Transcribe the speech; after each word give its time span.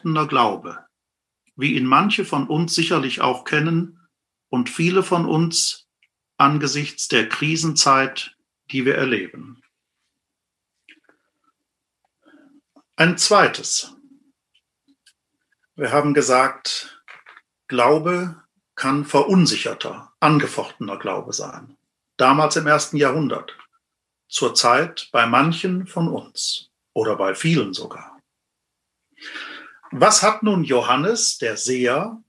angefochtener 0.00 0.26
Glaube, 0.26 0.86
wie 1.56 1.74
ihn 1.76 1.86
manche 1.86 2.24
von 2.24 2.48
uns 2.48 2.74
sicherlich 2.74 3.20
auch 3.20 3.44
kennen 3.44 4.00
und 4.48 4.70
viele 4.70 5.02
von 5.02 5.26
uns 5.26 5.88
angesichts 6.38 7.08
der 7.08 7.28
Krisenzeit, 7.28 8.34
die 8.70 8.84
wir 8.86 8.94
erleben. 8.94 9.62
Ein 12.96 13.18
zweites. 13.18 13.94
Wir 15.74 15.92
haben 15.92 16.14
gesagt, 16.14 17.02
Glaube 17.68 18.42
kann 18.74 19.04
verunsicherter, 19.04 20.12
angefochtener 20.20 20.98
Glaube 20.98 21.32
sein. 21.32 21.76
Damals 22.16 22.56
im 22.56 22.66
ersten 22.66 22.96
Jahrhundert. 22.96 23.56
Zurzeit 24.28 25.08
bei 25.12 25.26
manchen 25.26 25.86
von 25.86 26.08
uns 26.08 26.70
oder 26.94 27.16
bei 27.16 27.34
vielen 27.34 27.74
sogar. 27.74 28.20
Was 29.92 30.22
hat 30.22 30.44
nun 30.44 30.62
Johannes, 30.62 31.38
der 31.38 31.56
Seher, 31.56 32.22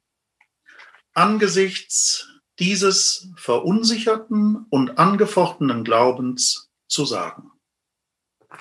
angesichts 1.13 2.27
dieses 2.57 3.29
verunsicherten 3.35 4.65
und 4.69 4.97
angefochtenen 4.97 5.83
Glaubens 5.83 6.71
zu 6.87 7.05
sagen? 7.05 7.51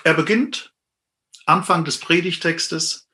Er 0.03 0.13
beginnt 0.13 0.75
Anfang 1.47 1.83
des 1.83 1.99
Predigtextes, 1.99 3.09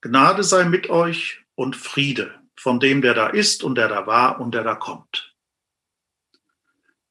Gnade 0.00 0.42
sei 0.42 0.64
mit 0.64 0.88
euch 0.88 1.44
und 1.54 1.76
Friede 1.76 2.40
von 2.56 2.80
dem, 2.80 3.02
der 3.02 3.14
da 3.14 3.26
ist 3.28 3.62
und 3.62 3.74
der 3.74 3.88
da 3.88 4.06
war 4.06 4.40
und 4.40 4.54
der 4.54 4.64
da 4.64 4.74
kommt. 4.74 5.34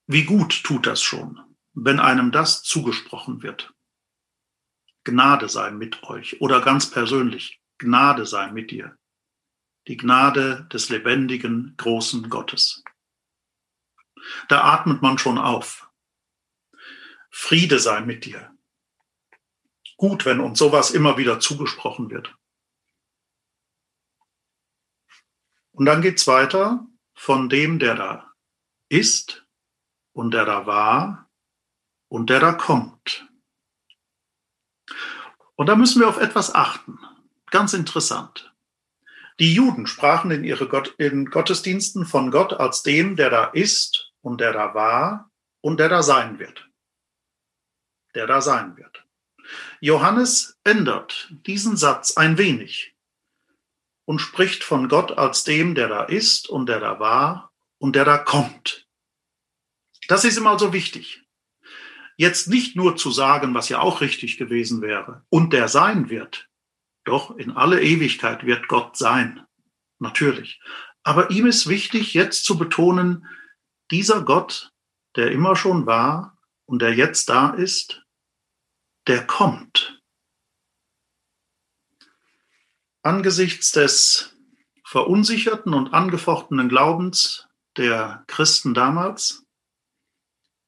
Wie 0.08 0.24
gut 0.24 0.64
tut 0.64 0.88
das 0.88 1.02
schon, 1.02 1.40
wenn 1.74 2.00
einem 2.00 2.32
das 2.32 2.64
zugesprochen 2.64 3.44
wird. 3.44 3.74
Gnade 5.04 5.48
sei 5.48 5.72
mit 5.72 6.04
euch 6.04 6.42
oder 6.42 6.62
ganz 6.62 6.90
persönlich, 6.90 7.63
Gnade 7.78 8.26
sei 8.26 8.52
mit 8.52 8.72
dir. 8.72 8.98
Die 9.88 9.98
Gnade 9.98 10.68
des 10.72 10.90
lebendigen, 10.90 11.76
großen 11.78 12.30
Gottes. 12.30 12.84
Da 14.48 14.64
atmet 14.64 15.02
man 15.02 15.18
schon 15.18 15.38
auf. 15.38 15.90
Friede 17.30 17.80
sei 17.80 18.02
mit 18.02 18.26
dir. 18.26 18.56
Gut, 19.98 20.26
wenn 20.26 20.40
uns 20.40 20.60
sowas 20.60 20.92
immer 20.92 21.18
wieder 21.18 21.40
zugesprochen 21.40 22.10
wird. 22.10 22.36
Und 25.72 25.86
dann 25.86 26.02
geht's 26.02 26.28
weiter 26.28 26.88
von 27.16 27.50
dem, 27.50 27.80
der 27.80 27.96
da 27.96 28.34
ist 28.90 29.46
und 30.14 30.32
der 30.32 30.46
da 30.46 30.66
war 30.66 31.30
und 32.08 32.30
der 32.30 32.40
da 32.40 32.54
kommt. 32.54 33.28
Und 35.56 35.68
da 35.68 35.76
müssen 35.76 36.00
wir 36.00 36.08
auf 36.08 36.18
etwas 36.18 36.54
achten. 36.54 37.00
Ganz 37.54 37.74
interessant. 37.74 38.52
Die 39.40 39.54
Juden 39.54 39.86
sprachen 39.86 40.32
in 40.32 40.44
ihre 40.44 40.68
Gott, 40.68 40.98
Gottesdiensten 40.98 42.04
von 42.04 42.32
Gott 42.32 42.54
als 42.54 42.82
dem, 42.82 43.16
der 43.16 43.30
da 43.30 43.46
ist 43.46 44.12
und 44.22 44.42
der 44.42 44.54
da 44.54 44.74
war 44.74 45.30
und 45.62 45.80
der 45.80 45.88
da 45.88 46.02
sein 46.02 46.40
wird. 46.40 46.68
Der 48.16 48.26
da 48.26 48.42
sein 48.42 48.76
wird. 48.76 49.06
Johannes 49.82 50.58
ändert 50.64 51.32
diesen 51.46 51.78
Satz 51.78 52.18
ein 52.18 52.40
wenig 52.40 52.96
und 54.06 54.18
spricht 54.18 54.64
von 54.64 54.90
Gott 54.90 55.12
als 55.20 55.44
dem, 55.44 55.76
der 55.76 55.90
da 55.90 56.06
ist 56.06 56.50
und 56.50 56.68
der 56.68 56.80
da 56.80 57.00
war 57.00 57.54
und 57.78 57.96
der 57.96 58.06
da 58.06 58.18
kommt. 58.18 58.88
Das 60.08 60.26
ist 60.26 60.38
ihm 60.40 60.48
also 60.48 60.74
wichtig. 60.74 61.22
Jetzt 62.18 62.48
nicht 62.48 62.76
nur 62.76 62.98
zu 62.98 63.12
sagen, 63.12 63.54
was 63.54 63.70
ja 63.70 63.80
auch 63.80 64.02
richtig 64.02 64.40
gewesen 64.40 64.82
wäre, 64.82 65.24
und 65.30 65.54
der 65.54 65.68
sein 65.68 66.10
wird. 66.10 66.50
Doch 67.04 67.36
in 67.38 67.52
alle 67.52 67.82
Ewigkeit 67.82 68.46
wird 68.46 68.68
Gott 68.68 68.98
sein. 68.98 69.46
Natürlich. 70.00 70.62
Aber 71.04 71.32
ihm 71.32 71.46
ist 71.46 71.68
wichtig, 71.68 72.14
jetzt 72.14 72.46
zu 72.46 72.58
betonen, 72.58 73.28
dieser 73.92 74.24
Gott, 74.24 74.72
der 75.16 75.32
immer 75.32 75.56
schon 75.56 75.86
war 75.86 76.38
und 76.66 76.82
der 76.82 76.94
jetzt 76.94 77.30
da 77.30 77.50
ist, 77.50 78.02
der 79.08 79.28
kommt 79.28 80.02
angesichts 83.04 83.72
des 83.72 84.34
verunsicherten 84.86 85.74
und 85.74 85.94
angefochtenen 85.94 86.70
Glaubens 86.70 87.48
der 87.78 88.24
Christen 88.28 88.74
damals, 88.74 89.44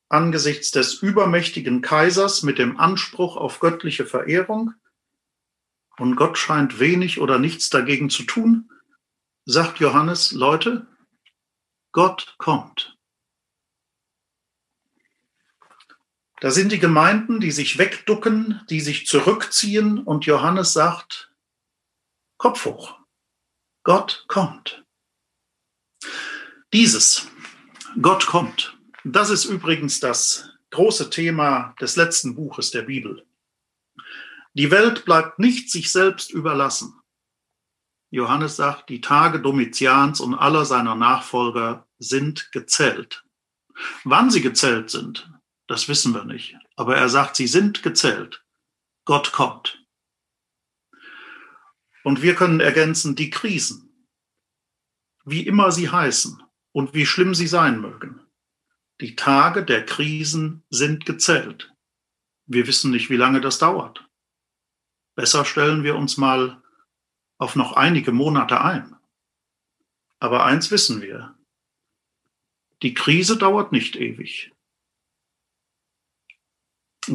angesichts 0.09 0.71
des 0.71 0.95
übermächtigen 0.95 1.81
Kaisers 1.81 2.43
mit 2.43 2.59
dem 2.59 2.77
Anspruch 2.77 3.37
auf 3.37 3.59
göttliche 3.59 4.05
Verehrung, 4.05 4.73
und 5.97 6.15
Gott 6.15 6.37
scheint 6.37 6.79
wenig 6.79 7.19
oder 7.19 7.39
nichts 7.39 7.69
dagegen 7.69 8.09
zu 8.09 8.23
tun, 8.23 8.69
sagt 9.45 9.79
Johannes, 9.79 10.31
Leute, 10.31 10.87
Gott 11.91 12.35
kommt. 12.37 12.97
Da 16.41 16.51
sind 16.51 16.71
die 16.71 16.79
Gemeinden, 16.79 17.39
die 17.39 17.51
sich 17.51 17.77
wegducken, 17.77 18.61
die 18.69 18.81
sich 18.81 19.07
zurückziehen 19.07 19.99
und 19.99 20.25
Johannes 20.25 20.73
sagt, 20.73 21.31
Kopf 22.37 22.65
hoch. 22.65 22.99
Gott 23.83 24.25
kommt. 24.27 24.83
Dieses 26.73 27.27
Gott 28.01 28.25
kommt, 28.25 28.77
das 29.05 29.29
ist 29.29 29.45
übrigens 29.45 30.01
das 30.01 30.49
große 30.71 31.09
Thema 31.09 31.73
des 31.79 31.95
letzten 31.95 32.35
Buches 32.35 32.71
der 32.71 32.81
Bibel. 32.81 33.25
Die 34.55 34.71
Welt 34.71 35.03
bleibt 35.03 35.37
nicht 35.37 35.69
sich 35.69 35.91
selbst 35.91 36.31
überlassen. 36.31 36.97
Johannes 38.09 38.55
sagt, 38.55 38.89
die 38.89 39.01
Tage 39.01 39.41
Domitians 39.41 40.21
und 40.21 40.33
aller 40.33 40.63
seiner 40.63 40.95
Nachfolger 40.95 41.85
sind 41.99 42.53
gezählt. 42.53 43.25
Wann 44.05 44.31
sie 44.31 44.39
gezählt 44.39 44.89
sind, 44.89 45.29
das 45.67 45.89
wissen 45.89 46.13
wir 46.13 46.23
nicht. 46.23 46.55
Aber 46.77 46.95
er 46.95 47.09
sagt, 47.09 47.35
sie 47.35 47.47
sind 47.47 47.83
gezählt. 47.83 48.45
Gott 49.03 49.33
kommt. 49.33 49.85
Und 52.05 52.21
wir 52.21 52.35
können 52.35 52.61
ergänzen 52.61 53.15
die 53.15 53.31
Krisen, 53.31 54.07
wie 55.25 55.45
immer 55.45 55.73
sie 55.73 55.89
heißen 55.89 56.41
und 56.71 56.93
wie 56.93 57.05
schlimm 57.05 57.35
sie 57.35 57.47
sein 57.47 57.81
mögen. 57.81 58.21
Die 59.01 59.17
Tage 59.17 59.65
der 59.65 59.85
Krisen 59.85 60.63
sind 60.69 61.05
gezählt. 61.05 61.73
Wir 62.45 62.67
wissen 62.67 62.91
nicht, 62.91 63.09
wie 63.09 63.17
lange 63.17 63.41
das 63.41 63.57
dauert. 63.57 64.04
Besser 65.15 65.45
stellen 65.45 65.83
wir 65.83 65.95
uns 65.95 66.17
mal 66.17 66.61
auf 67.37 67.55
noch 67.55 67.73
einige 67.73 68.11
Monate 68.11 68.61
ein. 68.61 68.95
Aber 70.19 70.45
eins 70.45 70.71
wissen 70.71 71.01
wir. 71.01 71.35
Die 72.81 72.93
Krise 72.93 73.37
dauert 73.37 73.71
nicht 73.71 73.95
ewig. 73.95 74.51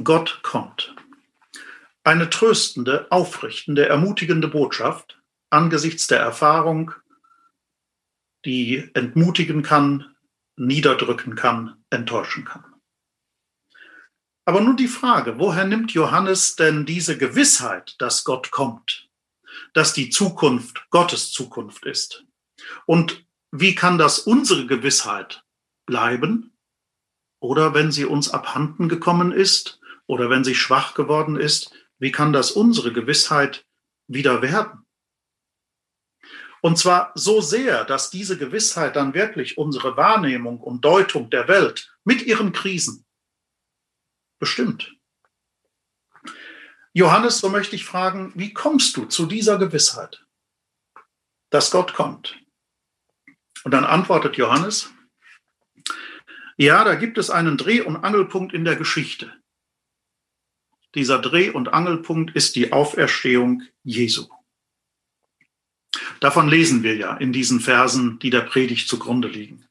Gott 0.04 0.40
kommt 0.42 0.94
eine 2.04 2.30
tröstende, 2.30 3.06
aufrichtende, 3.10 3.88
ermutigende 3.88 4.48
Botschaft 4.48 5.20
angesichts 5.50 6.06
der 6.06 6.20
Erfahrung, 6.20 6.92
die 8.44 8.90
entmutigen 8.94 9.62
kann, 9.62 10.14
niederdrücken 10.56 11.34
kann, 11.34 11.84
enttäuschen 11.90 12.44
kann. 12.44 12.64
Aber 14.50 14.62
nun 14.62 14.76
die 14.76 14.88
Frage, 14.88 15.38
woher 15.38 15.64
nimmt 15.64 15.92
Johannes 15.92 16.56
denn 16.56 16.84
diese 16.84 17.16
Gewissheit, 17.16 17.94
dass 18.00 18.24
Gott 18.24 18.50
kommt, 18.50 19.08
dass 19.74 19.92
die 19.92 20.10
Zukunft 20.10 20.90
Gottes 20.90 21.30
Zukunft 21.30 21.86
ist? 21.86 22.24
Und 22.84 23.24
wie 23.52 23.76
kann 23.76 23.96
das 23.96 24.18
unsere 24.18 24.66
Gewissheit 24.66 25.44
bleiben? 25.86 26.52
Oder 27.38 27.74
wenn 27.74 27.92
sie 27.92 28.04
uns 28.04 28.28
abhanden 28.30 28.88
gekommen 28.88 29.30
ist 29.30 29.78
oder 30.08 30.30
wenn 30.30 30.42
sie 30.42 30.56
schwach 30.56 30.94
geworden 30.94 31.36
ist, 31.36 31.72
wie 32.00 32.10
kann 32.10 32.32
das 32.32 32.50
unsere 32.50 32.92
Gewissheit 32.92 33.68
wieder 34.08 34.42
werden? 34.42 34.84
Und 36.60 36.76
zwar 36.76 37.12
so 37.14 37.40
sehr, 37.40 37.84
dass 37.84 38.10
diese 38.10 38.36
Gewissheit 38.36 38.96
dann 38.96 39.14
wirklich 39.14 39.58
unsere 39.58 39.96
Wahrnehmung 39.96 40.58
und 40.58 40.84
Deutung 40.84 41.30
der 41.30 41.46
Welt 41.46 41.96
mit 42.02 42.22
ihren 42.22 42.50
Krisen 42.50 43.06
bestimmt. 44.40 44.96
Johannes, 46.92 47.38
so 47.38 47.48
möchte 47.48 47.76
ich 47.76 47.84
fragen, 47.84 48.32
wie 48.34 48.52
kommst 48.52 48.96
du 48.96 49.04
zu 49.04 49.26
dieser 49.26 49.58
Gewissheit, 49.58 50.26
dass 51.50 51.70
Gott 51.70 51.94
kommt? 51.94 52.36
Und 53.62 53.70
dann 53.70 53.84
antwortet 53.84 54.36
Johannes, 54.36 54.90
ja, 56.56 56.82
da 56.82 56.96
gibt 56.96 57.16
es 57.16 57.30
einen 57.30 57.56
Dreh- 57.56 57.82
und 57.82 57.96
Angelpunkt 57.96 58.52
in 58.52 58.64
der 58.64 58.76
Geschichte. 58.76 59.32
Dieser 60.94 61.20
Dreh- 61.20 61.50
und 61.50 61.72
Angelpunkt 61.72 62.34
ist 62.34 62.56
die 62.56 62.72
Auferstehung 62.72 63.62
Jesu. 63.84 64.28
Davon 66.18 66.48
lesen 66.48 66.82
wir 66.82 66.96
ja 66.96 67.16
in 67.16 67.32
diesen 67.32 67.60
Versen, 67.60 68.18
die 68.18 68.30
der 68.30 68.42
Predigt 68.42 68.88
zugrunde 68.88 69.28
liegen. 69.28 69.66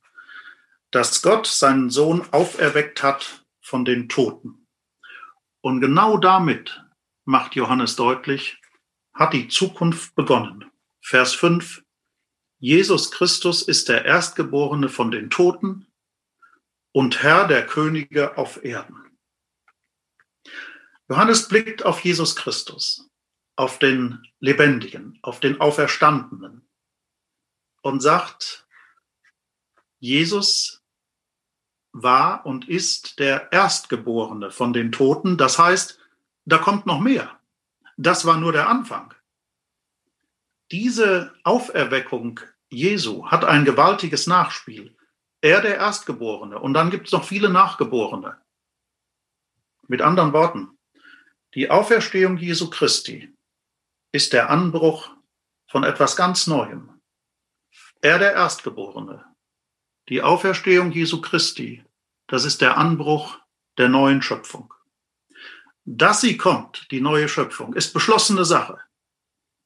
Dass 0.92 1.22
Gott 1.22 1.46
seinen 1.46 1.90
Sohn 1.90 2.26
auferweckt 2.32 3.04
hat 3.04 3.46
von 3.62 3.86
den 3.86 4.10
Toten. 4.10 4.59
Und 5.62 5.82
genau 5.82 6.18
damit 6.18 6.84
macht 7.26 7.56
Johannes 7.56 7.96
deutlich, 7.96 8.62
hat 9.14 9.34
die 9.34 9.48
Zukunft 9.48 10.16
begonnen. 10.16 10.72
Vers 11.02 11.34
5. 11.34 11.84
Jesus 12.60 13.12
Christus 13.12 13.62
ist 13.62 13.90
der 13.90 14.06
Erstgeborene 14.06 14.90
von 14.90 15.12
den 15.12 15.30
Toten 15.30 15.88
und 16.92 17.24
Herr 17.24 17.48
der 17.48 17.66
Könige 17.66 18.38
auf 18.38 18.64
Erden. 18.64 19.18
Johannes 21.10 21.48
blickt 21.48 21.86
auf 21.86 22.04
Jesus 22.04 22.36
Christus, 22.36 23.10
auf 23.56 23.80
den 23.80 24.28
Lebendigen, 24.40 25.18
auf 25.22 25.40
den 25.40 25.60
Auferstandenen 25.60 26.68
und 27.82 28.02
sagt, 28.02 28.68
Jesus 30.00 30.79
war 31.92 32.46
und 32.46 32.70
ist 32.70 33.20
der 33.20 33.52
Erstgeborene 33.52 34.52
von 34.52 34.74
den 34.74 34.92
Toten. 34.92 35.38
Das 35.38 35.58
heißt, 35.60 36.00
da 36.46 36.58
kommt 36.58 36.86
noch 36.86 37.00
mehr. 37.00 37.40
Das 37.98 38.26
war 38.26 38.38
nur 38.38 38.52
der 38.52 38.70
Anfang. 38.70 39.14
Diese 40.72 41.34
Auferweckung 41.44 42.40
Jesu 42.70 43.26
hat 43.28 43.44
ein 43.44 43.66
gewaltiges 43.66 44.28
Nachspiel. 44.28 44.96
Er 45.42 45.62
der 45.62 45.78
Erstgeborene 45.78 46.60
und 46.60 46.74
dann 46.74 46.92
gibt 46.92 47.08
es 47.08 47.14
noch 47.14 47.24
viele 47.24 47.50
Nachgeborene. 47.50 48.38
Mit 49.88 50.02
anderen 50.02 50.34
Worten, 50.34 50.78
die 51.56 51.72
Auferstehung 51.72 52.38
Jesu 52.38 52.70
Christi 52.70 53.36
ist 54.12 54.34
der 54.34 54.50
Anbruch 54.50 55.10
von 55.68 55.84
etwas 55.84 56.16
ganz 56.16 56.46
Neuem. 56.46 57.02
Er 58.02 58.20
der 58.20 58.34
Erstgeborene 58.34 59.26
die 60.10 60.22
Auferstehung 60.24 60.92
Jesu 60.92 61.22
Christi, 61.22 61.86
das 62.28 62.44
ist 62.44 62.62
der 62.62 62.78
Anbruch 62.78 63.38
der 63.78 63.90
neuen 63.90 64.22
Schöpfung. 64.22 64.74
Dass 65.86 66.22
sie 66.22 66.38
kommt, 66.38 66.88
die 66.92 67.02
neue 67.02 67.30
Schöpfung, 67.30 67.74
ist 67.74 67.94
beschlossene 67.94 68.46
Sache. 68.46 68.80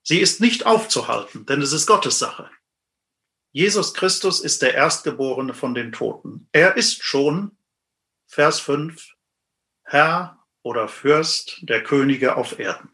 Sie 0.04 0.20
ist 0.20 0.42
nicht 0.42 0.66
aufzuhalten, 0.66 1.46
denn 1.46 1.62
es 1.62 1.72
ist 1.72 1.88
Gottes 1.88 2.20
Sache. 2.20 2.50
Jesus 3.52 3.94
Christus 3.94 4.40
ist 4.40 4.62
der 4.62 4.74
Erstgeborene 4.74 5.54
von 5.54 5.74
den 5.74 5.92
Toten. 5.92 6.48
Er 6.52 6.76
ist 6.76 7.04
schon, 7.04 7.58
Vers 8.26 8.60
5, 8.60 9.14
Herr 9.84 10.44
oder 10.62 10.88
Fürst 10.88 11.60
der 11.62 11.84
Könige 11.84 12.36
auf 12.36 12.60
Erden. 12.60 12.90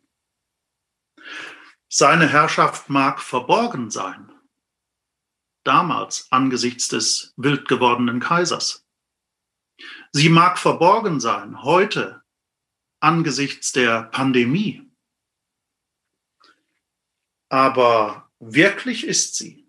Seine 1.87 2.27
Herrschaft 2.27 2.89
mag 2.89 3.19
verborgen 3.19 3.89
sein, 3.89 4.28
damals 5.69 6.27
angesichts 6.31 6.87
des 6.87 7.31
wild 7.37 7.67
gewordenen 7.67 8.19
Kaisers. 8.19 8.87
Sie 10.11 10.29
mag 10.29 10.57
verborgen 10.57 11.19
sein 11.19 11.61
heute 11.61 12.23
angesichts 12.99 13.71
der 13.71 14.05
Pandemie. 14.05 14.81
Aber 17.49 18.31
wirklich 18.39 19.05
ist 19.05 19.35
sie. 19.35 19.67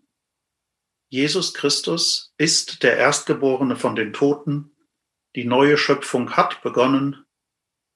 Jesus 1.10 1.52
Christus 1.52 2.32
ist 2.38 2.82
der 2.82 2.96
Erstgeborene 2.96 3.76
von 3.76 3.94
den 3.94 4.14
Toten. 4.14 4.74
Die 5.36 5.44
neue 5.44 5.76
Schöpfung 5.76 6.34
hat 6.34 6.62
begonnen. 6.62 7.26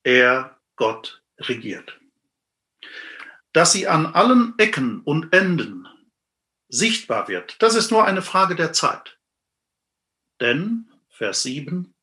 Er, 0.02 0.60
Gott, 0.76 1.22
regiert. 1.38 1.98
Dass 3.54 3.72
sie 3.72 3.88
an 3.88 4.04
allen 4.04 4.52
Ecken 4.58 5.00
und 5.00 5.32
Enden 5.32 5.88
sichtbar 6.74 7.28
wird. 7.28 7.56
Das 7.62 7.74
ist 7.74 7.90
nur 7.90 8.04
eine 8.04 8.22
Frage 8.22 8.56
der 8.56 8.72
Zeit. 8.72 9.18
Denn, 10.40 10.90
Vers 11.08 11.42
7, 11.42 11.94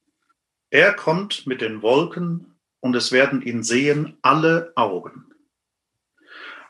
er 0.69 0.93
kommt 0.93 1.45
mit 1.45 1.61
den 1.61 1.81
Wolken 1.81 2.57
und 2.79 2.95
es 2.95 3.11
werden 3.11 3.41
ihn 3.41 3.63
sehen 3.63 4.17
alle 4.21 4.71
Augen. 4.75 5.33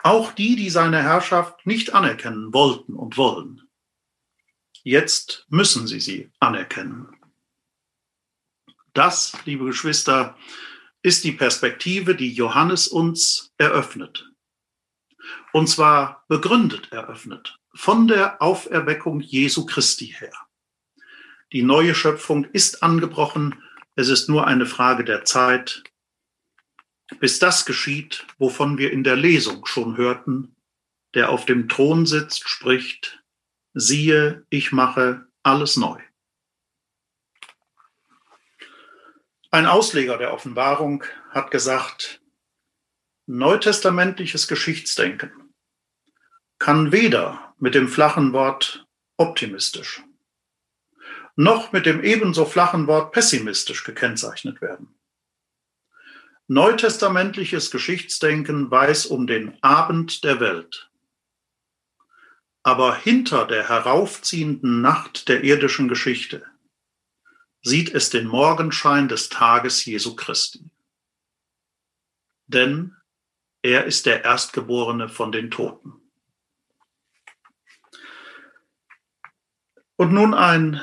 Auch 0.03 0.31
die, 0.31 0.55
die 0.55 0.71
seine 0.71 1.03
Herrschaft 1.03 1.65
nicht 1.67 1.93
anerkennen 1.93 2.53
wollten 2.53 2.95
und 2.95 3.17
wollen. 3.17 3.69
Jetzt 4.83 5.45
müssen 5.49 5.85
sie 5.85 5.99
sie 5.99 6.31
anerkennen. 6.39 7.15
Das, 8.93 9.37
liebe 9.45 9.65
Geschwister, 9.65 10.35
ist 11.03 11.23
die 11.23 11.31
Perspektive, 11.31 12.15
die 12.15 12.33
Johannes 12.33 12.87
uns 12.87 13.53
eröffnet. 13.57 14.27
Und 15.53 15.67
zwar 15.67 16.25
begründet 16.27 16.91
eröffnet 16.91 17.60
von 17.73 18.07
der 18.07 18.41
Auferweckung 18.41 19.19
Jesu 19.19 19.65
Christi 19.65 20.07
her. 20.17 20.33
Die 21.51 21.63
neue 21.63 21.95
Schöpfung 21.95 22.45
ist 22.45 22.83
angebrochen. 22.83 23.61
Es 23.95 24.09
ist 24.09 24.29
nur 24.29 24.47
eine 24.47 24.65
Frage 24.65 25.03
der 25.03 25.25
Zeit, 25.25 25.83
bis 27.19 27.39
das 27.39 27.65
geschieht, 27.65 28.25
wovon 28.37 28.77
wir 28.77 28.91
in 28.91 29.03
der 29.03 29.15
Lesung 29.15 29.65
schon 29.65 29.97
hörten. 29.97 30.55
Der 31.13 31.29
auf 31.29 31.45
dem 31.45 31.67
Thron 31.67 32.05
sitzt, 32.05 32.47
spricht, 32.47 33.21
siehe, 33.73 34.45
ich 34.49 34.71
mache 34.71 35.27
alles 35.43 35.75
neu. 35.75 36.01
Ein 39.49 39.65
Ausleger 39.65 40.17
der 40.17 40.33
Offenbarung 40.33 41.03
hat 41.31 41.51
gesagt, 41.51 42.21
neutestamentliches 43.25 44.47
Geschichtsdenken 44.47 45.53
kann 46.57 46.93
weder 46.93 47.50
mit 47.61 47.73
dem 47.75 47.87
flachen 47.87 48.33
Wort 48.33 48.85
optimistisch 49.15 50.03
noch 51.35 51.71
mit 51.71 51.85
dem 51.85 52.03
ebenso 52.03 52.45
flachen 52.45 52.87
Wort 52.87 53.13
pessimistisch 53.13 53.83
gekennzeichnet 53.83 54.61
werden. 54.61 54.95
Neutestamentliches 56.47 57.71
Geschichtsdenken 57.71 58.69
weiß 58.69 59.05
um 59.05 59.25
den 59.27 59.57
Abend 59.63 60.23
der 60.23 60.39
Welt. 60.39 60.89
Aber 62.63 62.95
hinter 62.95 63.47
der 63.47 63.69
heraufziehenden 63.69 64.81
Nacht 64.81 65.29
der 65.29 65.43
irdischen 65.43 65.87
Geschichte 65.87 66.45
sieht 67.63 67.93
es 67.93 68.09
den 68.09 68.27
Morgenschein 68.27 69.07
des 69.07 69.29
Tages 69.29 69.85
Jesu 69.85 70.15
Christi. 70.15 70.69
Denn 72.47 72.95
er 73.61 73.85
ist 73.85 74.05
der 74.05 74.23
Erstgeborene 74.25 75.07
von 75.09 75.31
den 75.31 75.49
Toten. 75.49 76.00
Und 80.01 80.13
nun 80.13 80.33
ein 80.33 80.81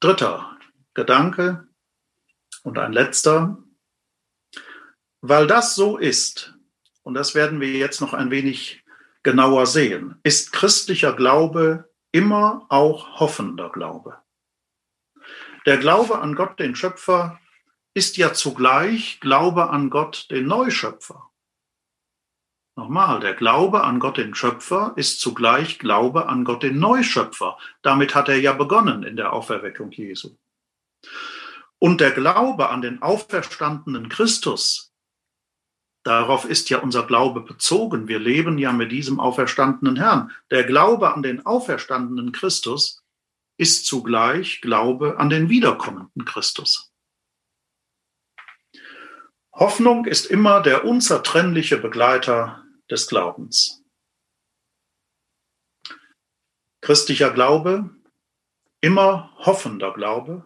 dritter 0.00 0.58
Gedanke 0.92 1.66
und 2.62 2.76
ein 2.76 2.92
letzter. 2.92 3.56
Weil 5.22 5.46
das 5.46 5.74
so 5.74 5.96
ist, 5.96 6.52
und 7.04 7.14
das 7.14 7.34
werden 7.34 7.58
wir 7.58 7.72
jetzt 7.72 8.02
noch 8.02 8.12
ein 8.12 8.30
wenig 8.30 8.84
genauer 9.22 9.64
sehen, 9.64 10.20
ist 10.24 10.52
christlicher 10.52 11.14
Glaube 11.14 11.90
immer 12.12 12.66
auch 12.68 13.18
hoffender 13.18 13.70
Glaube. 13.70 14.18
Der 15.64 15.78
Glaube 15.78 16.18
an 16.18 16.34
Gott, 16.34 16.60
den 16.60 16.76
Schöpfer, 16.76 17.40
ist 17.94 18.18
ja 18.18 18.34
zugleich 18.34 19.20
Glaube 19.20 19.70
an 19.70 19.88
Gott, 19.88 20.30
den 20.30 20.44
Neuschöpfer. 20.44 21.30
Nochmal, 22.78 23.20
der 23.20 23.32
Glaube 23.32 23.84
an 23.84 24.00
Gott 24.00 24.18
den 24.18 24.34
Schöpfer 24.34 24.92
ist 24.96 25.18
zugleich 25.18 25.78
Glaube 25.78 26.28
an 26.28 26.44
Gott 26.44 26.62
den 26.62 26.78
Neuschöpfer. 26.78 27.56
Damit 27.80 28.14
hat 28.14 28.28
er 28.28 28.38
ja 28.38 28.52
begonnen 28.52 29.02
in 29.02 29.16
der 29.16 29.32
Auferweckung 29.32 29.90
Jesu. 29.92 30.36
Und 31.78 32.02
der 32.02 32.10
Glaube 32.10 32.68
an 32.68 32.82
den 32.82 33.00
auferstandenen 33.00 34.10
Christus, 34.10 34.92
darauf 36.04 36.44
ist 36.44 36.68
ja 36.68 36.78
unser 36.80 37.06
Glaube 37.06 37.40
bezogen. 37.40 38.08
Wir 38.08 38.18
leben 38.18 38.58
ja 38.58 38.72
mit 38.72 38.92
diesem 38.92 39.20
auferstandenen 39.20 39.96
Herrn. 39.96 40.30
Der 40.50 40.64
Glaube 40.64 41.14
an 41.14 41.22
den 41.22 41.46
auferstandenen 41.46 42.32
Christus 42.32 43.02
ist 43.56 43.86
zugleich 43.86 44.60
Glaube 44.60 45.18
an 45.18 45.30
den 45.30 45.48
wiederkommenden 45.48 46.26
Christus. 46.26 46.92
Hoffnung 49.54 50.04
ist 50.04 50.26
immer 50.26 50.60
der 50.60 50.84
unzertrennliche 50.84 51.78
Begleiter 51.78 52.65
des 52.90 53.06
Glaubens. 53.06 53.82
Christlicher 56.80 57.32
Glaube, 57.32 57.90
immer 58.80 59.34
hoffender 59.38 59.92
Glaube. 59.92 60.44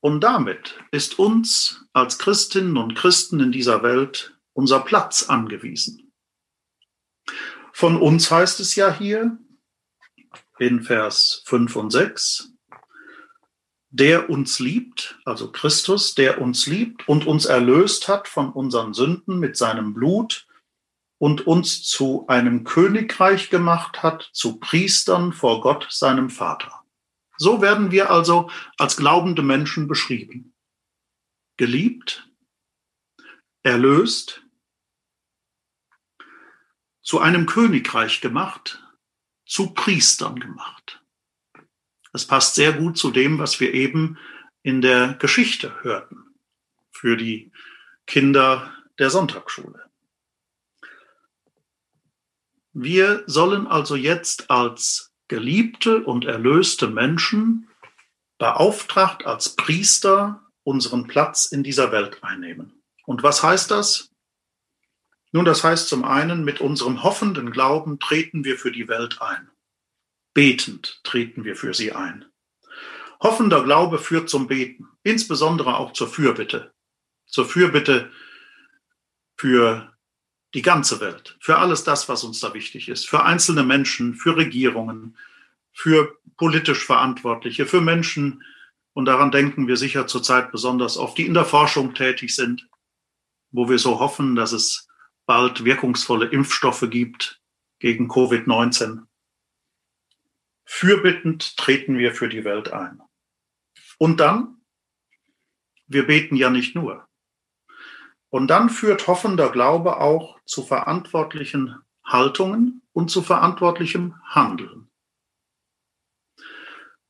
Und 0.00 0.20
damit 0.20 0.80
ist 0.90 1.18
uns 1.18 1.84
als 1.92 2.18
Christinnen 2.18 2.76
und 2.76 2.96
Christen 2.96 3.38
in 3.38 3.52
dieser 3.52 3.82
Welt 3.84 4.36
unser 4.52 4.80
Platz 4.80 5.28
angewiesen. 5.28 6.12
Von 7.72 7.96
uns 7.96 8.30
heißt 8.30 8.58
es 8.60 8.74
ja 8.74 8.92
hier 8.92 9.38
in 10.58 10.82
Vers 10.82 11.42
5 11.46 11.76
und 11.76 11.90
6, 11.90 12.52
der 13.90 14.28
uns 14.30 14.58
liebt, 14.58 15.20
also 15.24 15.52
Christus, 15.52 16.14
der 16.14 16.40
uns 16.40 16.66
liebt 16.66 17.08
und 17.08 17.26
uns 17.26 17.44
erlöst 17.44 18.08
hat 18.08 18.26
von 18.26 18.52
unseren 18.52 18.94
Sünden 18.94 19.38
mit 19.38 19.56
seinem 19.56 19.94
Blut 19.94 20.46
und 21.22 21.46
uns 21.46 21.84
zu 21.84 22.26
einem 22.26 22.64
Königreich 22.64 23.48
gemacht 23.48 24.02
hat, 24.02 24.28
zu 24.32 24.58
Priestern 24.58 25.32
vor 25.32 25.60
Gott, 25.60 25.86
seinem 25.88 26.30
Vater. 26.30 26.84
So 27.36 27.62
werden 27.62 27.92
wir 27.92 28.10
also 28.10 28.50
als 28.76 28.96
glaubende 28.96 29.42
Menschen 29.42 29.86
beschrieben. 29.86 30.52
Geliebt, 31.56 32.28
erlöst, 33.62 34.42
zu 37.02 37.20
einem 37.20 37.46
Königreich 37.46 38.20
gemacht, 38.20 38.84
zu 39.46 39.74
Priestern 39.74 40.40
gemacht. 40.40 41.04
Das 42.12 42.26
passt 42.26 42.56
sehr 42.56 42.72
gut 42.72 42.98
zu 42.98 43.12
dem, 43.12 43.38
was 43.38 43.60
wir 43.60 43.72
eben 43.74 44.18
in 44.64 44.80
der 44.80 45.14
Geschichte 45.20 45.84
hörten 45.84 46.34
für 46.90 47.16
die 47.16 47.52
Kinder 48.08 48.74
der 48.98 49.08
Sonntagsschule. 49.08 49.91
Wir 52.72 53.22
sollen 53.26 53.66
also 53.66 53.96
jetzt 53.96 54.50
als 54.50 55.12
geliebte 55.28 56.04
und 56.04 56.24
erlöste 56.24 56.88
Menschen 56.88 57.68
beauftragt 58.38 59.26
als 59.26 59.56
Priester 59.56 60.42
unseren 60.64 61.06
Platz 61.06 61.46
in 61.46 61.62
dieser 61.62 61.92
Welt 61.92 62.22
einnehmen. 62.22 62.82
Und 63.04 63.22
was 63.22 63.42
heißt 63.42 63.70
das? 63.70 64.10
Nun, 65.32 65.44
das 65.44 65.64
heißt 65.64 65.88
zum 65.88 66.04
einen, 66.04 66.44
mit 66.44 66.60
unserem 66.60 67.02
hoffenden 67.02 67.50
Glauben 67.50 67.98
treten 67.98 68.44
wir 68.44 68.58
für 68.58 68.70
die 68.70 68.88
Welt 68.88 69.20
ein. 69.20 69.50
Betend 70.34 71.00
treten 71.04 71.44
wir 71.44 71.56
für 71.56 71.74
sie 71.74 71.92
ein. 71.92 72.26
Hoffender 73.20 73.62
Glaube 73.62 73.98
führt 73.98 74.28
zum 74.28 74.46
Beten, 74.46 74.88
insbesondere 75.02 75.76
auch 75.76 75.92
zur 75.92 76.08
Fürbitte. 76.08 76.72
Zur 77.26 77.46
Fürbitte 77.46 78.10
für 79.36 79.91
die 80.54 80.62
ganze 80.62 81.00
Welt, 81.00 81.36
für 81.40 81.58
alles 81.58 81.84
das, 81.84 82.08
was 82.08 82.24
uns 82.24 82.40
da 82.40 82.52
wichtig 82.54 82.88
ist, 82.88 83.08
für 83.08 83.24
einzelne 83.24 83.62
Menschen, 83.62 84.14
für 84.14 84.36
Regierungen, 84.36 85.16
für 85.72 86.18
politisch 86.36 86.84
Verantwortliche, 86.84 87.66
für 87.66 87.80
Menschen, 87.80 88.42
und 88.94 89.06
daran 89.06 89.30
denken 89.30 89.68
wir 89.68 89.76
sicher 89.76 90.06
zurzeit 90.06 90.52
besonders 90.52 90.98
oft, 90.98 91.16
die 91.16 91.26
in 91.26 91.34
der 91.34 91.46
Forschung 91.46 91.94
tätig 91.94 92.34
sind, 92.34 92.68
wo 93.50 93.68
wir 93.68 93.78
so 93.78 93.98
hoffen, 93.98 94.34
dass 94.34 94.52
es 94.52 94.88
bald 95.24 95.64
wirkungsvolle 95.64 96.26
Impfstoffe 96.26 96.86
gibt 96.90 97.40
gegen 97.78 98.10
Covid-19. 98.10 99.06
Fürbittend 100.64 101.56
treten 101.56 101.98
wir 101.98 102.14
für 102.14 102.28
die 102.28 102.44
Welt 102.44 102.72
ein. 102.72 103.00
Und 103.98 104.20
dann, 104.20 104.62
wir 105.86 106.06
beten 106.06 106.36
ja 106.36 106.50
nicht 106.50 106.74
nur. 106.74 107.08
Und 108.32 108.46
dann 108.48 108.70
führt 108.70 109.08
hoffender 109.08 109.50
Glaube 109.50 109.98
auch 110.00 110.38
zu 110.46 110.62
verantwortlichen 110.62 111.76
Haltungen 112.02 112.80
und 112.94 113.10
zu 113.10 113.20
verantwortlichem 113.20 114.14
Handeln. 114.24 114.88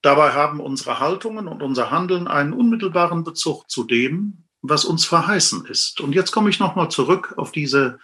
Dabei 0.02 0.32
haben 0.32 0.58
unsere 0.58 0.98
Haltungen 0.98 1.46
und 1.46 1.62
unser 1.62 1.92
Handeln 1.92 2.26
einen 2.26 2.52
unmittelbaren 2.52 3.22
Bezug 3.22 3.70
zu 3.70 3.84
dem, 3.84 4.48
was 4.62 4.84
uns 4.84 5.04
verheißen 5.04 5.64
ist. 5.66 6.00
Und 6.00 6.12
jetzt 6.12 6.32
komme 6.32 6.50
ich 6.50 6.58
nochmal 6.58 6.90
zurück 6.90 7.34
auf 7.36 7.52
diese, 7.52 8.00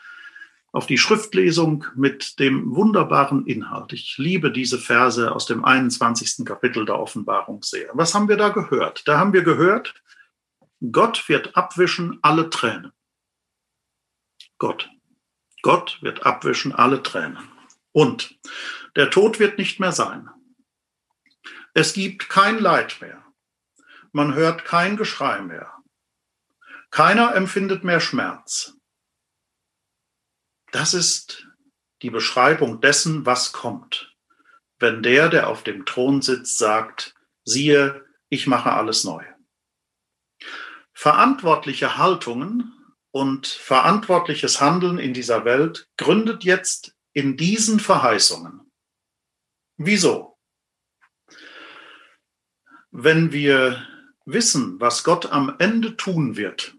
auf 0.71 0.87
die 0.87 0.97
Schriftlesung 0.97 1.87
mit 1.97 2.39
dem 2.39 2.77
wunderbaren 2.77 3.47
Inhalt. 3.47 3.93
Ich 3.95 4.17
liebe 4.19 4.53
diese 4.53 4.79
Verse 4.79 5.35
aus 5.35 5.45
dem 5.45 5.65
21. 5.65 6.47
Kapitel 6.47 6.85
der 6.85 7.01
Offenbarung 7.01 7.65
sehr. 7.65 7.91
Was 7.95 8.15
haben 8.15 8.29
wir 8.29 8.37
da 8.37 8.51
gehört? 8.51 9.09
Da 9.09 9.19
haben 9.19 9.33
wir 9.33 9.43
gehört, 9.43 9.93
Gott 10.93 11.29
wird 11.29 11.57
abwischen 11.57 12.21
alle 12.23 12.49
Tränen. 12.49 12.93
Gott. 14.59 14.91
Gott 15.62 15.99
wird 16.03 16.27
abwischen 16.27 16.75
alle 16.75 17.03
Tränen. 17.03 17.49
Und 17.93 18.38
der 18.97 19.11
Tod 19.11 19.38
wird 19.38 19.59
nicht 19.59 19.81
mehr 19.81 19.93
sein. 19.93 20.29
Es 21.75 21.93
gibt 21.93 22.29
kein 22.29 22.59
Leid 22.59 23.00
mehr. 23.00 23.25
Man 24.12 24.35
hört 24.35 24.65
kein 24.65 24.97
Geschrei 24.97 25.41
mehr. 25.41 25.73
Keiner 26.91 27.35
empfindet 27.35 27.85
mehr 27.85 28.00
Schmerz. 28.00 28.75
Das 30.73 30.95
ist 30.95 31.47
die 32.03 32.11
Beschreibung 32.11 32.81
dessen, 32.81 33.27
was 33.27 33.53
kommt, 33.53 34.15
wenn 34.79 35.03
der, 35.03 35.29
der 35.29 35.49
auf 35.49 35.65
dem 35.65 35.87
Thron 35.87 36.23
sitzt, 36.23 36.59
sagt, 36.59 37.15
siehe, 37.45 38.07
ich 38.29 38.47
mache 38.47 38.73
alles 38.73 39.05
neu. 39.05 39.25
Verantwortliche 40.93 41.97
Haltungen 41.97 42.77
und 43.19 43.49
verantwortliches 43.49 44.61
Handeln 44.61 44.99
in 44.99 45.13
dieser 45.13 45.45
Welt 45.45 45.89
gründet 45.97 46.45
jetzt 46.45 46.95
in 47.13 47.37
diesen 47.37 47.81
Verheißungen. 47.81 48.71
Wieso? 49.77 50.39
Wenn 52.93 53.33
wir 53.33 53.85
wissen, 54.25 54.81
was 54.81 55.03
Gott 55.03 55.33
am 55.33 55.57
Ende 55.59 55.97
tun 55.97 56.37
wird, 56.37 56.77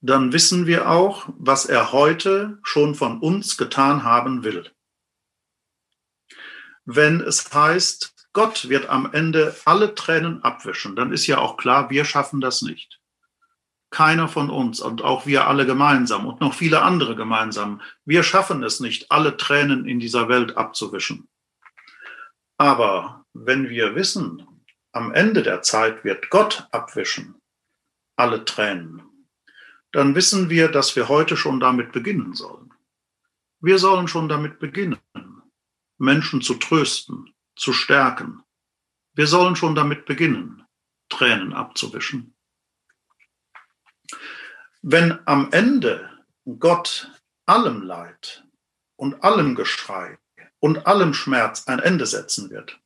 dann 0.00 0.32
wissen 0.32 0.68
wir 0.68 0.88
auch, 0.88 1.28
was 1.36 1.66
er 1.66 1.90
heute 1.90 2.60
schon 2.62 2.94
von 2.94 3.20
uns 3.20 3.56
getan 3.56 4.04
haben 4.04 4.44
will. 4.44 4.70
Wenn 6.84 7.20
es 7.20 7.52
heißt, 7.52 8.14
Gott 8.32 8.68
wird 8.68 8.88
am 8.88 9.12
Ende 9.12 9.56
alle 9.64 9.96
Tränen 9.96 10.44
abwischen, 10.44 10.94
dann 10.94 11.12
ist 11.12 11.26
ja 11.26 11.38
auch 11.38 11.56
klar, 11.56 11.90
wir 11.90 12.04
schaffen 12.04 12.40
das 12.40 12.62
nicht. 12.62 13.00
Keiner 13.94 14.26
von 14.26 14.50
uns 14.50 14.80
und 14.80 15.02
auch 15.02 15.24
wir 15.24 15.46
alle 15.46 15.66
gemeinsam 15.66 16.26
und 16.26 16.40
noch 16.40 16.52
viele 16.52 16.82
andere 16.82 17.14
gemeinsam, 17.14 17.80
wir 18.04 18.24
schaffen 18.24 18.64
es 18.64 18.80
nicht, 18.80 19.12
alle 19.12 19.36
Tränen 19.36 19.86
in 19.86 20.00
dieser 20.00 20.28
Welt 20.28 20.56
abzuwischen. 20.56 21.28
Aber 22.58 23.24
wenn 23.34 23.68
wir 23.68 23.94
wissen, 23.94 24.48
am 24.90 25.14
Ende 25.14 25.44
der 25.44 25.62
Zeit 25.62 26.02
wird 26.02 26.28
Gott 26.30 26.66
abwischen 26.72 27.36
alle 28.16 28.44
Tränen, 28.44 29.02
dann 29.92 30.16
wissen 30.16 30.50
wir, 30.50 30.66
dass 30.66 30.96
wir 30.96 31.08
heute 31.08 31.36
schon 31.36 31.60
damit 31.60 31.92
beginnen 31.92 32.34
sollen. 32.34 32.74
Wir 33.60 33.78
sollen 33.78 34.08
schon 34.08 34.28
damit 34.28 34.58
beginnen, 34.58 34.98
Menschen 35.98 36.42
zu 36.42 36.54
trösten, 36.54 37.32
zu 37.54 37.72
stärken. 37.72 38.42
Wir 39.12 39.28
sollen 39.28 39.54
schon 39.54 39.76
damit 39.76 40.04
beginnen, 40.04 40.64
Tränen 41.08 41.52
abzuwischen. 41.52 42.33
Wenn 44.86 45.18
am 45.26 45.50
Ende 45.50 46.10
Gott 46.58 47.10
allem 47.46 47.80
Leid 47.84 48.44
und 48.96 49.24
allem 49.24 49.54
Geschrei 49.54 50.18
und 50.60 50.86
allem 50.86 51.14
Schmerz 51.14 51.66
ein 51.68 51.78
Ende 51.78 52.04
setzen 52.04 52.50
wird, 52.50 52.78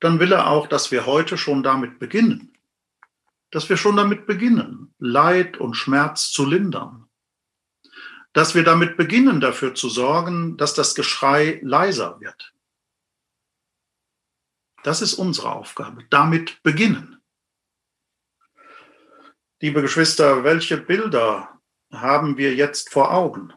dann 0.00 0.20
will 0.20 0.32
er 0.32 0.48
auch, 0.48 0.66
dass 0.66 0.90
wir 0.90 1.06
heute 1.06 1.38
schon 1.38 1.62
damit 1.62 1.98
beginnen. 1.98 2.52
Dass 3.50 3.70
wir 3.70 3.78
schon 3.78 3.96
damit 3.96 4.26
beginnen, 4.26 4.94
Leid 4.98 5.56
und 5.56 5.72
Schmerz 5.72 6.30
zu 6.30 6.44
lindern. 6.44 7.08
Dass 8.34 8.54
wir 8.54 8.62
damit 8.62 8.98
beginnen, 8.98 9.40
dafür 9.40 9.74
zu 9.74 9.88
sorgen, 9.88 10.58
dass 10.58 10.74
das 10.74 10.94
Geschrei 10.94 11.60
leiser 11.62 12.20
wird. 12.20 12.52
Das 14.82 15.00
ist 15.00 15.14
unsere 15.14 15.50
Aufgabe. 15.50 16.04
Damit 16.10 16.62
beginnen. 16.62 17.13
Liebe 19.60 19.82
Geschwister, 19.82 20.42
welche 20.42 20.76
Bilder 20.76 21.60
haben 21.92 22.36
wir 22.36 22.54
jetzt 22.54 22.90
vor 22.90 23.14
Augen? 23.14 23.52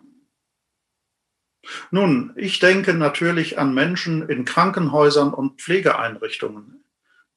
Nun, 1.91 2.33
ich 2.35 2.59
denke 2.59 2.93
natürlich 2.93 3.57
an 3.57 3.73
Menschen 3.73 4.29
in 4.29 4.45
Krankenhäusern 4.45 5.33
und 5.33 5.59
Pflegeeinrichtungen, 5.59 6.83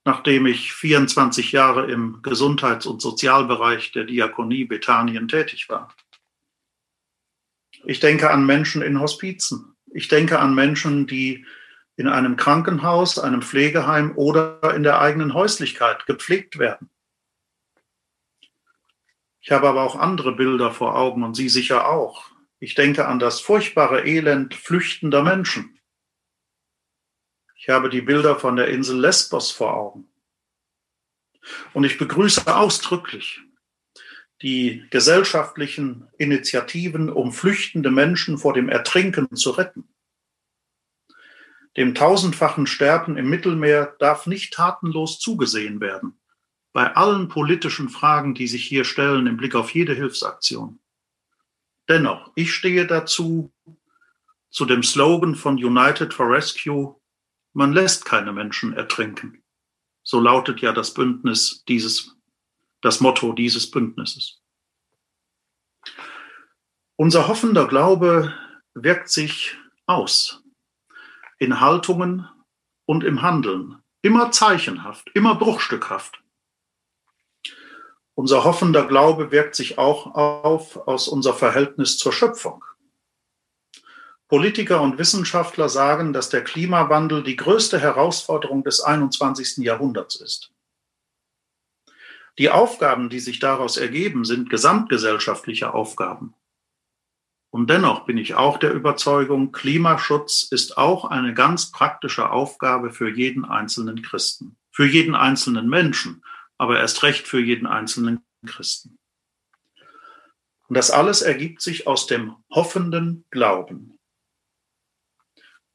nachdem 0.04 0.46
ich 0.46 0.74
24 0.74 1.52
Jahre 1.52 1.90
im 1.90 2.20
Gesundheits- 2.22 2.86
und 2.86 3.00
Sozialbereich 3.00 3.92
der 3.92 4.04
Diakonie 4.04 4.66
Bethanien 4.66 5.26
tätig 5.26 5.68
war. 5.68 5.94
Ich 7.84 7.98
denke 7.98 8.30
an 8.30 8.44
Menschen 8.44 8.82
in 8.82 9.00
Hospizen. 9.00 9.74
Ich 9.92 10.08
denke 10.08 10.38
an 10.38 10.54
Menschen, 10.54 11.06
die 11.06 11.46
in 11.96 12.08
einem 12.08 12.36
Krankenhaus, 12.36 13.18
einem 13.18 13.40
Pflegeheim 13.40 14.12
oder 14.16 14.74
in 14.76 14.82
der 14.82 15.00
eigenen 15.00 15.32
Häuslichkeit 15.32 16.06
gepflegt 16.06 16.58
werden. 16.58 16.90
Ich 19.40 19.50
habe 19.50 19.68
aber 19.68 19.82
auch 19.82 19.96
andere 19.96 20.32
Bilder 20.32 20.70
vor 20.70 20.96
Augen 20.96 21.22
und 21.22 21.34
Sie 21.34 21.48
sicher 21.48 21.88
auch. 21.88 22.30
Ich 22.58 22.74
denke 22.74 23.08
an 23.08 23.18
das 23.18 23.40
furchtbare 23.40 24.06
Elend 24.06 24.54
flüchtender 24.54 25.22
Menschen. 25.22 25.78
Ich 27.56 27.70
habe 27.70 27.88
die 27.88 28.02
Bilder 28.02 28.36
von 28.36 28.56
der 28.56 28.68
Insel 28.68 29.00
Lesbos 29.00 29.50
vor 29.50 29.74
Augen. 29.74 30.08
Und 31.72 31.84
ich 31.84 31.96
begrüße 31.96 32.54
ausdrücklich 32.54 33.40
die 34.42 34.86
gesellschaftlichen 34.90 36.08
Initiativen, 36.16 37.10
um 37.10 37.32
flüchtende 37.32 37.90
Menschen 37.90 38.38
vor 38.38 38.54
dem 38.54 38.68
Ertrinken 38.68 39.34
zu 39.36 39.50
retten. 39.50 39.88
Dem 41.76 41.94
tausendfachen 41.94 42.66
Sterben 42.66 43.16
im 43.16 43.28
Mittelmeer 43.28 43.94
darf 43.98 44.26
nicht 44.26 44.54
tatenlos 44.54 45.18
zugesehen 45.18 45.80
werden, 45.80 46.19
bei 46.72 46.94
allen 46.94 47.28
politischen 47.28 47.88
Fragen, 47.88 48.34
die 48.34 48.46
sich 48.46 48.66
hier 48.66 48.84
stellen 48.84 49.26
im 49.26 49.36
Blick 49.36 49.54
auf 49.54 49.74
jede 49.74 49.94
Hilfsaktion. 49.94 50.78
Dennoch, 51.88 52.30
ich 52.36 52.54
stehe 52.54 52.86
dazu, 52.86 53.52
zu 54.50 54.64
dem 54.64 54.82
Slogan 54.82 55.34
von 55.34 55.56
United 55.56 56.14
for 56.14 56.28
Rescue, 56.28 56.96
man 57.52 57.72
lässt 57.72 58.04
keine 58.04 58.32
Menschen 58.32 58.72
ertrinken. 58.72 59.42
So 60.02 60.20
lautet 60.20 60.60
ja 60.60 60.72
das 60.72 60.94
Bündnis 60.94 61.64
dieses, 61.66 62.16
das 62.80 63.00
Motto 63.00 63.32
dieses 63.32 63.70
Bündnisses. 63.70 64.40
Unser 66.96 67.28
hoffender 67.28 67.66
Glaube 67.66 68.34
wirkt 68.74 69.08
sich 69.08 69.56
aus 69.86 70.42
in 71.38 71.60
Haltungen 71.60 72.28
und 72.84 73.02
im 73.02 73.22
Handeln, 73.22 73.82
immer 74.02 74.30
zeichenhaft, 74.30 75.10
immer 75.14 75.34
bruchstückhaft. 75.34 76.22
Unser 78.20 78.44
hoffender 78.44 78.86
Glaube 78.86 79.30
wirkt 79.30 79.54
sich 79.54 79.78
auch 79.78 80.14
auf 80.14 80.86
aus 80.86 81.08
unser 81.08 81.32
Verhältnis 81.32 81.96
zur 81.96 82.12
Schöpfung. 82.12 82.62
Politiker 84.28 84.82
und 84.82 84.98
Wissenschaftler 84.98 85.70
sagen, 85.70 86.12
dass 86.12 86.28
der 86.28 86.44
Klimawandel 86.44 87.22
die 87.22 87.36
größte 87.36 87.80
Herausforderung 87.80 88.62
des 88.62 88.82
21. 88.82 89.64
Jahrhunderts 89.64 90.16
ist. 90.16 90.52
Die 92.36 92.50
Aufgaben, 92.50 93.08
die 93.08 93.20
sich 93.20 93.38
daraus 93.38 93.78
ergeben, 93.78 94.26
sind 94.26 94.50
gesamtgesellschaftliche 94.50 95.72
Aufgaben. 95.72 96.34
Und 97.48 97.70
dennoch 97.70 98.04
bin 98.04 98.18
ich 98.18 98.34
auch 98.34 98.58
der 98.58 98.74
Überzeugung, 98.74 99.50
Klimaschutz 99.50 100.42
ist 100.42 100.76
auch 100.76 101.06
eine 101.06 101.32
ganz 101.32 101.72
praktische 101.72 102.28
Aufgabe 102.28 102.92
für 102.92 103.08
jeden 103.08 103.46
einzelnen 103.46 104.02
Christen, 104.02 104.58
für 104.70 104.84
jeden 104.84 105.14
einzelnen 105.14 105.70
Menschen, 105.70 106.22
aber 106.60 106.78
erst 106.78 107.02
recht 107.02 107.26
für 107.26 107.40
jeden 107.40 107.66
einzelnen 107.66 108.22
Christen. 108.46 108.98
Und 110.68 110.76
das 110.76 110.90
alles 110.90 111.22
ergibt 111.22 111.62
sich 111.62 111.86
aus 111.86 112.06
dem 112.06 112.36
hoffenden 112.50 113.24
Glauben. 113.30 113.98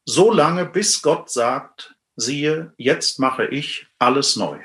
So 0.06 0.32
lange, 0.32 0.68
bis 0.68 1.02
Gott 1.02 1.32
sagt, 1.32 1.96
siehe, 2.16 2.72
jetzt 2.78 3.18
mache 3.18 3.48
ich 3.48 3.88
alles 3.98 4.36
neu. 4.36 4.62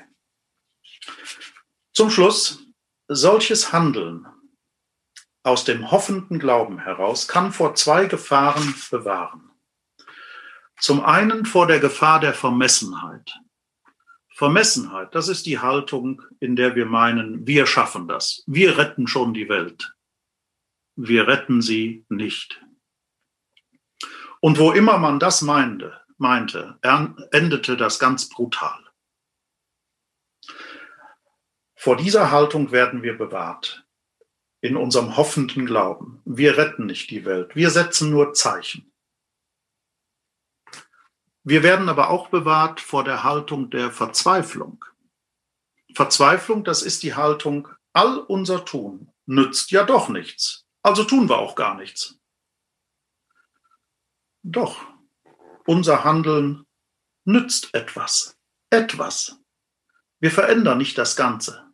Zum 1.95 2.11
Schluss, 2.11 2.67
solches 3.09 3.73
Handeln 3.73 4.27
aus 5.43 5.65
dem 5.65 5.91
hoffenden 5.91 6.39
Glauben 6.39 6.81
heraus 6.81 7.29
kann 7.29 7.51
vor 7.51 7.75
zwei 7.77 8.05
Gefahren 8.05 8.75
bewahren. 8.91 9.51
Zum 10.79 11.03
einen 11.03 11.47
vor 11.47 11.67
der 11.67 11.81
Gefahr 11.81 12.21
der 12.21 12.35
Vermessenheit. 12.35 13.41
Vermessenheit, 14.41 15.15
das 15.15 15.29
ist 15.29 15.45
die 15.45 15.59
Haltung, 15.59 16.23
in 16.41 16.57
der 16.57 16.75
wir 16.75 16.87
meinen, 16.87 17.47
wir 17.47 17.67
schaffen 17.67 18.09
das, 18.09 18.43
wir 18.47 18.79
retten 18.79 19.07
schon 19.07 19.35
die 19.35 19.51
Welt. 19.51 19.95
Wir 20.97 21.29
retten 21.29 21.61
sie 21.61 22.07
nicht. 22.09 22.59
Und 24.41 24.59
wo 24.59 24.73
immer 24.73 24.97
man 24.97 25.19
das 25.19 25.43
meinte, 25.43 26.01
meinte, 26.17 26.79
endete 27.33 27.77
das 27.77 27.99
ganz 27.99 28.31
brutal. 28.31 28.83
Vor 31.77 31.97
dieser 31.97 32.31
Haltung 32.31 32.73
werden 32.73 33.03
wir 33.03 33.19
bewahrt 33.19 33.87
in 34.63 34.79
unserem 34.79 35.19
hoffenden 35.19 35.67
Glauben. 35.67 36.23
Wir 36.25 36.57
retten 36.57 36.87
nicht 36.87 37.11
die 37.11 37.27
Welt, 37.27 37.55
wir 37.57 37.69
setzen 37.69 38.09
nur 38.09 38.33
Zeichen. 38.33 38.90
Wir 41.43 41.63
werden 41.63 41.89
aber 41.89 42.11
auch 42.11 42.29
bewahrt 42.29 42.81
vor 42.81 43.03
der 43.05 43.25
Haltung 43.25 43.71
der 43.71 43.91
Verzweiflung. 43.91 44.85
Verzweiflung, 45.95 46.65
das 46.65 46.83
ist 46.83 47.03
die 47.03 47.15
Haltung, 47.15 47.69
all 47.93 48.19
unser 48.19 48.65
Tun 48.65 49.11
nützt 49.27 49.71
ja 49.71 49.85
doch 49.85 50.09
nichts, 50.09 50.67
also 50.83 51.05
tun 51.05 51.29
wir 51.29 51.39
auch 51.39 51.55
gar 51.55 51.75
nichts. 51.75 52.19
Doch, 54.43 54.85
unser 55.67 56.05
Handeln 56.05 56.67
nützt 57.25 57.75
etwas, 57.75 58.39
etwas. 58.71 59.39
Wir 60.19 60.31
verändern 60.31 60.79
nicht 60.79 60.99
das 60.99 61.17
Ganze, 61.17 61.71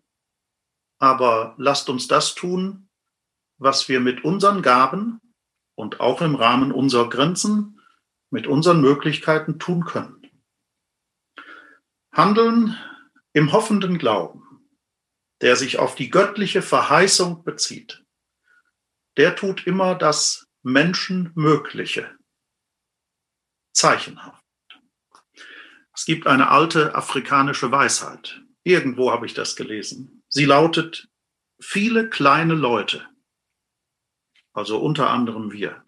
aber 0.99 1.55
lasst 1.59 1.89
uns 1.89 2.09
das 2.09 2.35
tun, 2.35 2.89
was 3.59 3.89
wir 3.89 4.01
mit 4.01 4.25
unseren 4.25 4.63
Gaben 4.63 5.21
und 5.75 6.01
auch 6.01 6.21
im 6.23 6.35
Rahmen 6.35 6.73
unserer 6.73 7.09
Grenzen, 7.09 7.76
mit 8.31 8.47
unseren 8.47 8.81
Möglichkeiten 8.81 9.59
tun 9.59 9.85
können. 9.85 10.31
Handeln 12.13 12.77
im 13.33 13.53
hoffenden 13.53 13.99
Glauben, 13.99 14.69
der 15.43 15.57
sich 15.57 15.79
auf 15.79 15.95
die 15.95 16.11
göttliche 16.11 16.63
Verheißung 16.63 17.45
bezieht, 17.45 18.05
der 19.17 19.37
tut 19.37 19.67
immer 19.67 19.95
das 19.95 20.47
Menschenmögliche. 20.63 22.17
Zeichenhaft. 23.73 24.43
Es 25.95 26.05
gibt 26.05 26.27
eine 26.27 26.49
alte 26.49 26.95
afrikanische 26.95 27.71
Weisheit. 27.71 28.43
Irgendwo 28.65 29.13
habe 29.13 29.27
ich 29.27 29.35
das 29.35 29.55
gelesen. 29.55 30.23
Sie 30.29 30.45
lautet, 30.45 31.09
viele 31.61 32.11
kleine 32.11 32.55
Leute, 32.55 33.09
also 34.53 34.79
unter 34.79 35.11
anderem 35.11 35.53
wir, 35.53 35.86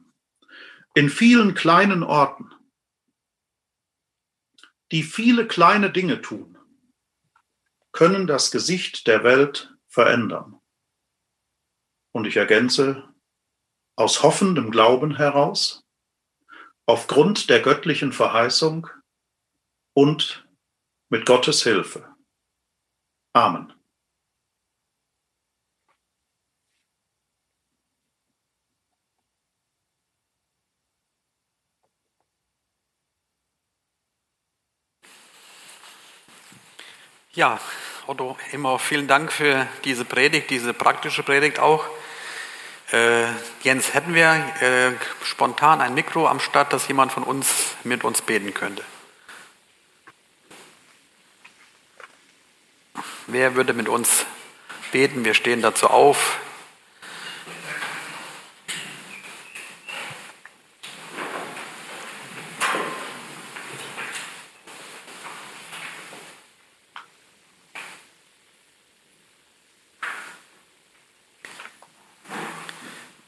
in 0.94 1.10
vielen 1.10 1.54
kleinen 1.54 2.02
Orten, 2.02 2.50
die 4.90 5.02
viele 5.02 5.46
kleine 5.46 5.90
Dinge 5.90 6.22
tun, 6.22 6.58
können 7.92 8.26
das 8.26 8.50
Gesicht 8.50 9.06
der 9.06 9.24
Welt 9.24 9.74
verändern. 9.86 10.60
Und 12.12 12.26
ich 12.26 12.36
ergänze, 12.36 13.14
aus 13.96 14.22
hoffendem 14.22 14.70
Glauben 14.70 15.16
heraus, 15.16 15.84
aufgrund 16.86 17.50
der 17.50 17.60
göttlichen 17.60 18.12
Verheißung 18.12 18.88
und 19.94 20.48
mit 21.10 21.26
Gottes 21.26 21.62
Hilfe. 21.62 22.14
Amen. 23.34 23.77
Ja, 37.38 37.60
Otto, 38.08 38.36
immer 38.50 38.80
vielen 38.80 39.06
Dank 39.06 39.30
für 39.30 39.68
diese 39.84 40.04
Predigt, 40.04 40.50
diese 40.50 40.74
praktische 40.74 41.22
Predigt 41.22 41.60
auch. 41.60 41.84
Äh, 42.90 43.26
Jens, 43.62 43.94
hätten 43.94 44.12
wir 44.12 44.32
äh, 44.60 44.90
spontan 45.22 45.80
ein 45.80 45.94
Mikro 45.94 46.26
am 46.26 46.40
Start, 46.40 46.72
dass 46.72 46.88
jemand 46.88 47.12
von 47.12 47.22
uns 47.22 47.76
mit 47.84 48.02
uns 48.02 48.22
beten 48.22 48.54
könnte? 48.54 48.82
Wer 53.28 53.54
würde 53.54 53.72
mit 53.72 53.88
uns 53.88 54.26
beten? 54.90 55.24
Wir 55.24 55.34
stehen 55.34 55.62
dazu 55.62 55.86
auf. 55.86 56.40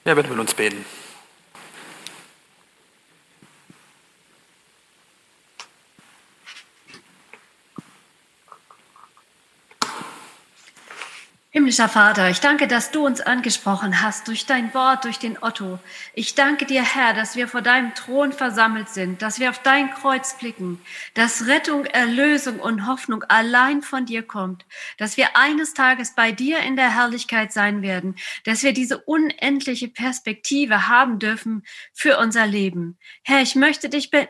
Wer 0.05 0.17
wird 0.17 0.31
mit 0.31 0.39
uns 0.39 0.55
beten? 0.55 0.85
Himmlischer 11.71 11.89
Vater, 11.89 12.29
ich 12.31 12.41
danke, 12.41 12.67
dass 12.67 12.91
du 12.91 13.07
uns 13.07 13.21
angesprochen 13.21 14.03
hast 14.03 14.27
durch 14.27 14.45
dein 14.45 14.75
Wort, 14.75 15.05
durch 15.05 15.21
den 15.21 15.41
Otto. 15.41 15.79
Ich 16.15 16.35
danke 16.35 16.67
dir, 16.67 16.83
Herr, 16.83 17.15
dass 17.15 17.37
wir 17.37 17.47
vor 17.47 17.63
deinem 17.63 17.95
Thron 17.95 18.33
versammelt 18.33 18.89
sind, 18.89 19.23
dass 19.23 19.39
wir 19.39 19.51
auf 19.51 19.61
dein 19.61 19.89
Kreuz 19.93 20.37
blicken, 20.37 20.81
dass 21.15 21.47
Rettung, 21.47 21.85
Erlösung 21.85 22.59
und 22.59 22.89
Hoffnung 22.89 23.23
allein 23.29 23.83
von 23.83 24.05
dir 24.05 24.25
kommt, 24.25 24.67
dass 24.99 25.17
wir 25.17 25.37
eines 25.37 25.73
Tages 25.73 26.17
bei 26.17 26.33
dir 26.33 26.59
in 26.59 26.75
der 26.75 26.93
Herrlichkeit 26.93 27.53
sein 27.53 27.83
werden, 27.83 28.17
dass 28.43 28.65
wir 28.65 28.73
diese 28.73 28.99
unendliche 28.99 29.87
Perspektive 29.87 30.89
haben 30.89 31.21
dürfen 31.21 31.63
für 31.95 32.19
unser 32.19 32.49
Leben. 32.49 32.99
Herr, 33.23 33.43
ich 33.43 33.55
möchte 33.55 33.89
dich 33.89 34.11
bitten, 34.11 34.27